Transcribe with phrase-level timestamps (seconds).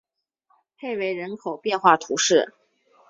[0.77, 2.55] 佩维人口变化图示